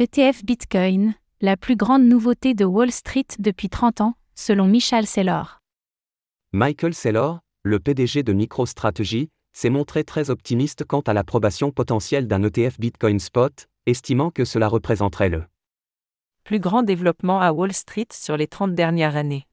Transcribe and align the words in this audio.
ETF 0.00 0.44
Bitcoin, 0.44 1.14
la 1.40 1.56
plus 1.56 1.74
grande 1.74 2.04
nouveauté 2.04 2.54
de 2.54 2.64
Wall 2.64 2.92
Street 2.92 3.26
depuis 3.40 3.68
30 3.68 4.00
ans, 4.00 4.14
selon 4.36 4.68
Michal 4.68 5.08
Saylor. 5.08 5.58
Michael 6.52 6.94
Saylor, 6.94 7.40
le 7.64 7.80
PDG 7.80 8.22
de 8.22 8.32
MicroStrategy, 8.32 9.28
s'est 9.52 9.70
montré 9.70 10.04
très 10.04 10.30
optimiste 10.30 10.84
quant 10.84 11.00
à 11.00 11.14
l'approbation 11.14 11.72
potentielle 11.72 12.28
d'un 12.28 12.44
ETF 12.44 12.78
Bitcoin 12.78 13.18
Spot, 13.18 13.66
estimant 13.86 14.30
que 14.30 14.44
cela 14.44 14.68
représenterait 14.68 15.30
le 15.30 15.42
plus 16.44 16.60
grand 16.60 16.84
développement 16.84 17.40
à 17.40 17.50
Wall 17.50 17.72
Street 17.72 18.06
sur 18.12 18.36
les 18.36 18.46
30 18.46 18.76
dernières 18.76 19.16
années. 19.16 19.48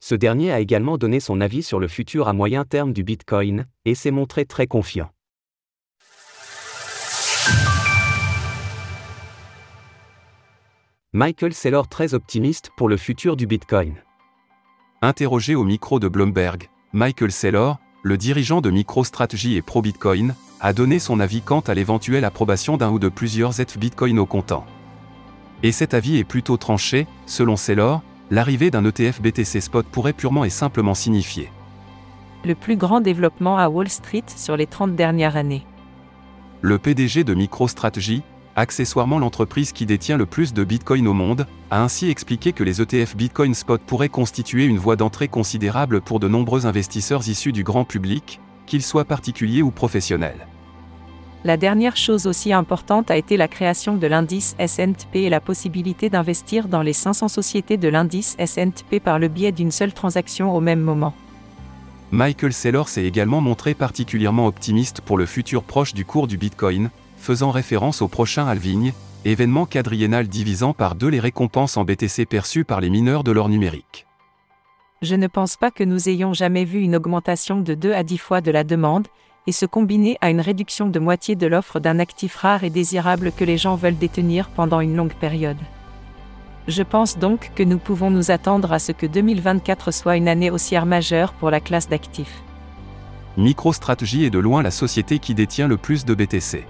Ce 0.00 0.14
dernier 0.14 0.52
a 0.52 0.60
également 0.60 0.98
donné 0.98 1.18
son 1.18 1.40
avis 1.40 1.62
sur 1.62 1.80
le 1.80 1.88
futur 1.88 2.28
à 2.28 2.34
moyen 2.34 2.66
terme 2.66 2.92
du 2.92 3.04
Bitcoin, 3.04 3.64
et 3.86 3.94
s'est 3.94 4.10
montré 4.10 4.44
très 4.44 4.66
confiant. 4.66 5.10
Michael 11.16 11.54
Saylor 11.54 11.88
très 11.88 12.12
optimiste 12.12 12.68
pour 12.76 12.90
le 12.90 12.98
futur 12.98 13.36
du 13.36 13.46
Bitcoin. 13.46 13.94
Interrogé 15.00 15.54
au 15.54 15.64
micro 15.64 15.98
de 15.98 16.08
Bloomberg, 16.08 16.68
Michael 16.92 17.32
Saylor, 17.32 17.78
le 18.02 18.18
dirigeant 18.18 18.60
de 18.60 18.68
MicroStrategy 18.68 19.56
et 19.56 19.62
ProBitcoin, 19.62 20.34
a 20.60 20.74
donné 20.74 20.98
son 20.98 21.18
avis 21.18 21.40
quant 21.40 21.60
à 21.60 21.72
l'éventuelle 21.72 22.26
approbation 22.26 22.76
d'un 22.76 22.90
ou 22.90 22.98
de 22.98 23.08
plusieurs 23.08 23.58
ETF 23.62 23.78
Bitcoin 23.78 24.18
au 24.18 24.26
comptant. 24.26 24.66
Et 25.62 25.72
cet 25.72 25.94
avis 25.94 26.18
est 26.18 26.24
plutôt 26.24 26.58
tranché, 26.58 27.06
selon 27.24 27.56
Saylor, 27.56 28.02
l'arrivée 28.30 28.70
d'un 28.70 28.84
ETF 28.84 29.22
BTC 29.22 29.62
Spot 29.62 29.86
pourrait 29.86 30.12
purement 30.12 30.44
et 30.44 30.50
simplement 30.50 30.92
signifier 30.92 31.50
le 32.44 32.54
plus 32.54 32.76
grand 32.76 33.00
développement 33.00 33.56
à 33.56 33.70
Wall 33.70 33.88
Street 33.88 34.24
sur 34.26 34.54
les 34.54 34.66
30 34.66 34.94
dernières 34.94 35.36
années. 35.36 35.66
Le 36.60 36.78
PDG 36.78 37.24
de 37.24 37.32
MicroStrategy, 37.32 38.22
accessoirement 38.56 39.18
l'entreprise 39.18 39.72
qui 39.72 39.86
détient 39.86 40.16
le 40.16 40.26
plus 40.26 40.52
de 40.52 40.64
Bitcoin 40.64 41.06
au 41.06 41.12
monde, 41.12 41.46
a 41.70 41.82
ainsi 41.82 42.10
expliqué 42.10 42.52
que 42.52 42.64
les 42.64 42.80
ETF 42.80 43.14
Bitcoin 43.14 43.54
Spot 43.54 43.80
pourraient 43.80 44.08
constituer 44.08 44.64
une 44.64 44.78
voie 44.78 44.96
d'entrée 44.96 45.28
considérable 45.28 46.00
pour 46.00 46.18
de 46.18 46.26
nombreux 46.26 46.66
investisseurs 46.66 47.28
issus 47.28 47.52
du 47.52 47.62
grand 47.62 47.84
public, 47.84 48.40
qu'ils 48.66 48.82
soient 48.82 49.04
particuliers 49.04 49.62
ou 49.62 49.70
professionnels. 49.70 50.46
La 51.44 51.56
dernière 51.56 51.96
chose 51.96 52.26
aussi 52.26 52.52
importante 52.52 53.08
a 53.10 53.16
été 53.16 53.36
la 53.36 53.46
création 53.46 53.96
de 53.96 54.06
l'indice 54.08 54.56
S&P 54.58 55.22
et 55.22 55.30
la 55.30 55.40
possibilité 55.40 56.10
d'investir 56.10 56.66
dans 56.66 56.82
les 56.82 56.92
500 56.92 57.28
sociétés 57.28 57.76
de 57.76 57.86
l'indice 57.86 58.34
S&P 58.38 58.98
par 58.98 59.20
le 59.20 59.28
biais 59.28 59.52
d'une 59.52 59.70
seule 59.70 59.92
transaction 59.92 60.56
au 60.56 60.60
même 60.60 60.80
moment. 60.80 61.14
Michael 62.10 62.52
Saylor 62.52 62.88
s'est 62.88 63.04
également 63.04 63.40
montré 63.40 63.74
particulièrement 63.74 64.46
optimiste 64.46 65.00
pour 65.02 65.18
le 65.18 65.26
futur 65.26 65.62
proche 65.62 65.94
du 65.94 66.04
cours 66.04 66.26
du 66.26 66.36
Bitcoin, 66.36 66.90
faisant 67.16 67.50
référence 67.50 68.02
au 68.02 68.08
prochain 68.08 68.46
halving, 68.46 68.92
événement 69.24 69.66
quadriennal 69.66 70.28
divisant 70.28 70.72
par 70.72 70.94
deux 70.94 71.08
les 71.08 71.20
récompenses 71.20 71.76
en 71.76 71.84
BTC 71.84 72.26
perçues 72.26 72.64
par 72.64 72.80
les 72.80 72.90
mineurs 72.90 73.24
de 73.24 73.32
l'or 73.32 73.48
numérique. 73.48 74.06
Je 75.02 75.14
ne 75.14 75.26
pense 75.26 75.56
pas 75.56 75.70
que 75.70 75.84
nous 75.84 76.08
ayons 76.08 76.32
jamais 76.32 76.64
vu 76.64 76.80
une 76.80 76.96
augmentation 76.96 77.60
de 77.60 77.74
2 77.74 77.92
à 77.92 78.02
10 78.02 78.18
fois 78.18 78.40
de 78.40 78.50
la 78.50 78.64
demande, 78.64 79.06
et 79.46 79.52
se 79.52 79.66
combiner 79.66 80.18
à 80.20 80.30
une 80.30 80.40
réduction 80.40 80.88
de 80.88 80.98
moitié 80.98 81.36
de 81.36 81.46
l'offre 81.46 81.78
d'un 81.78 81.98
actif 81.98 82.34
rare 82.36 82.64
et 82.64 82.70
désirable 82.70 83.30
que 83.32 83.44
les 83.44 83.58
gens 83.58 83.76
veulent 83.76 83.98
détenir 83.98 84.48
pendant 84.48 84.80
une 84.80 84.96
longue 84.96 85.14
période. 85.14 85.58
Je 86.66 86.82
pense 86.82 87.16
donc 87.16 87.52
que 87.54 87.62
nous 87.62 87.78
pouvons 87.78 88.10
nous 88.10 88.32
attendre 88.32 88.72
à 88.72 88.80
ce 88.80 88.90
que 88.90 89.06
2024 89.06 89.92
soit 89.92 90.16
une 90.16 90.26
année 90.26 90.50
haussière 90.50 90.84
majeure 90.84 91.32
pour 91.34 91.50
la 91.50 91.60
classe 91.60 91.88
d'actifs. 91.88 92.42
MicroStrategy 93.36 94.24
est 94.24 94.30
de 94.30 94.38
loin 94.38 94.62
la 94.62 94.72
société 94.72 95.20
qui 95.20 95.34
détient 95.34 95.68
le 95.68 95.76
plus 95.76 96.04
de 96.04 96.14
BTC. 96.14 96.66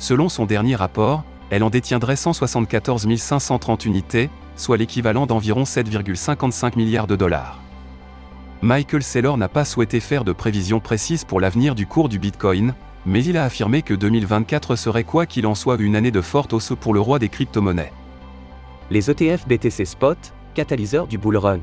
Selon 0.00 0.30
son 0.30 0.46
dernier 0.46 0.76
rapport, 0.76 1.24
elle 1.50 1.62
en 1.62 1.68
détiendrait 1.68 2.16
174 2.16 3.06
530 3.16 3.84
unités, 3.84 4.30
soit 4.56 4.78
l'équivalent 4.78 5.26
d'environ 5.26 5.64
7,55 5.64 6.76
milliards 6.76 7.06
de 7.06 7.16
dollars. 7.16 7.60
Michael 8.62 9.02
Saylor 9.02 9.36
n'a 9.36 9.50
pas 9.50 9.66
souhaité 9.66 10.00
faire 10.00 10.24
de 10.24 10.32
prévisions 10.32 10.80
précises 10.80 11.24
pour 11.24 11.38
l'avenir 11.38 11.74
du 11.74 11.86
cours 11.86 12.08
du 12.08 12.18
Bitcoin, 12.18 12.72
mais 13.04 13.22
il 13.22 13.36
a 13.36 13.44
affirmé 13.44 13.82
que 13.82 13.92
2024 13.92 14.74
serait 14.74 15.04
quoi 15.04 15.26
qu'il 15.26 15.46
en 15.46 15.54
soit 15.54 15.76
une 15.78 15.96
année 15.96 16.10
de 16.10 16.22
forte 16.22 16.54
hausse 16.54 16.72
pour 16.80 16.94
le 16.94 17.00
roi 17.00 17.18
des 17.18 17.28
crypto-monnaies. 17.28 17.92
Les 18.90 19.10
ETF 19.10 19.46
BTC 19.46 19.84
Spot, 19.84 20.18
catalyseur 20.54 21.08
du 21.08 21.18
bull 21.18 21.36
run 21.36 21.60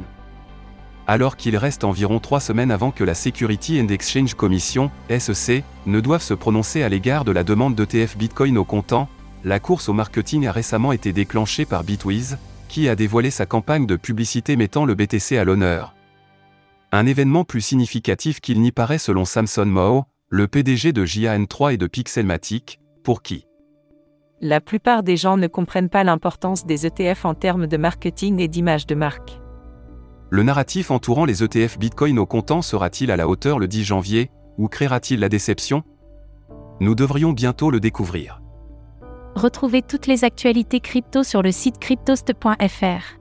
alors 1.07 1.37
qu'il 1.37 1.55
reste 1.55 1.85
environ 1.85 2.19
trois 2.19 2.41
semaines 2.41 2.69
avant 2.69 2.91
que 2.91 3.05
la 3.05 3.15
Security 3.15 3.81
and 3.81 3.87
Exchange 3.87 4.33
Commission, 4.33 4.91
SEC, 5.09 5.63
ne 5.85 6.01
doive 6.01 6.21
se 6.21 6.33
prononcer 6.33 6.83
à 6.83 6.89
l'égard 6.89 7.23
de 7.23 7.31
la 7.31 7.45
demande 7.45 7.75
d'ETF 7.75 8.17
Bitcoin 8.17 8.57
au 8.57 8.65
comptant, 8.65 9.07
la 9.45 9.59
course 9.59 9.87
au 9.87 9.93
marketing 9.93 10.47
a 10.47 10.51
récemment 10.51 10.91
été 10.91 11.13
déclenchée 11.13 11.65
par 11.65 11.85
Bitwiz, 11.85 12.37
qui 12.67 12.89
a 12.89 12.95
dévoilé 12.95 13.31
sa 13.31 13.45
campagne 13.45 13.85
de 13.85 13.95
publicité 13.95 14.57
mettant 14.57 14.83
le 14.83 14.95
BTC 14.95 15.37
à 15.37 15.45
l'honneur. 15.45 15.93
Un 16.91 17.05
événement 17.05 17.45
plus 17.45 17.61
significatif 17.61 18.41
qu'il 18.41 18.59
n'y 18.59 18.73
paraît 18.73 18.97
selon 18.97 19.23
Samson 19.23 19.65
Moe, 19.65 20.03
le 20.29 20.47
PDG 20.47 20.91
de 20.91 21.05
JAN3 21.05 21.73
et 21.73 21.77
de 21.77 21.87
Pixelmatic, 21.87 22.79
pour 23.03 23.21
qui? 23.21 23.45
La 24.41 24.59
plupart 24.59 25.03
des 25.03 25.15
gens 25.15 25.37
ne 25.37 25.47
comprennent 25.47 25.89
pas 25.89 26.03
l'importance 26.03 26.65
des 26.65 26.85
ETF 26.85 27.23
en 27.23 27.33
termes 27.33 27.67
de 27.67 27.77
marketing 27.77 28.39
et 28.39 28.47
d'image 28.49 28.85
de 28.85 28.95
marque. 28.95 29.39
Le 30.29 30.43
narratif 30.43 30.91
entourant 30.91 31.23
les 31.23 31.41
ETF 31.41 31.79
Bitcoin 31.79 32.19
au 32.19 32.25
comptant 32.25 32.61
sera-t-il 32.61 33.11
à 33.11 33.15
la 33.15 33.29
hauteur 33.29 33.59
le 33.59 33.67
10 33.67 33.85
janvier, 33.85 34.29
ou 34.57 34.67
créera-t-il 34.67 35.21
la 35.21 35.29
déception? 35.29 35.83
Nous 36.81 36.95
devrions 36.95 37.31
bientôt 37.31 37.71
le 37.71 37.79
découvrir. 37.79 38.41
Retrouvez 39.35 39.81
toutes 39.81 40.05
les 40.07 40.25
actualités 40.25 40.81
crypto 40.81 41.23
sur 41.23 41.41
le 41.41 41.51
site 41.51 41.79
cryptost.fr. 41.79 43.17